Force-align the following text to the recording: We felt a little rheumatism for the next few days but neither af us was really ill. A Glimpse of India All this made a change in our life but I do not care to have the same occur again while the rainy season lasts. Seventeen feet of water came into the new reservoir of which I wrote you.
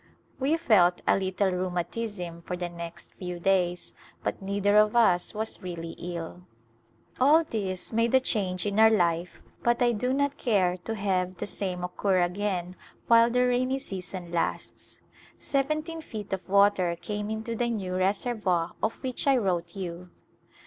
We 0.39 0.57
felt 0.57 1.03
a 1.05 1.15
little 1.15 1.51
rheumatism 1.51 2.41
for 2.41 2.57
the 2.57 2.69
next 2.69 3.13
few 3.19 3.37
days 3.39 3.93
but 4.23 4.41
neither 4.41 4.75
af 4.79 4.95
us 4.95 5.35
was 5.35 5.61
really 5.61 5.91
ill. 5.91 5.91
A 5.97 6.15
Glimpse 6.17 6.23
of 6.27 6.31
India 6.31 6.45
All 7.29 7.43
this 7.43 7.93
made 7.93 8.15
a 8.15 8.19
change 8.19 8.65
in 8.65 8.79
our 8.79 8.89
life 8.89 9.43
but 9.61 9.79
I 9.79 9.91
do 9.91 10.11
not 10.11 10.39
care 10.39 10.77
to 10.85 10.95
have 10.95 11.35
the 11.35 11.45
same 11.45 11.83
occur 11.83 12.19
again 12.19 12.75
while 13.05 13.29
the 13.29 13.45
rainy 13.45 13.77
season 13.77 14.31
lasts. 14.31 15.01
Seventeen 15.37 16.01
feet 16.01 16.33
of 16.33 16.49
water 16.49 16.97
came 16.99 17.29
into 17.29 17.55
the 17.55 17.69
new 17.69 17.95
reservoir 17.95 18.73
of 18.81 19.03
which 19.03 19.27
I 19.27 19.37
wrote 19.37 19.75
you. 19.75 20.09